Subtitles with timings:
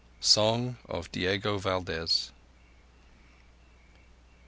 [0.19, 2.31] _Song of Diego Valdez.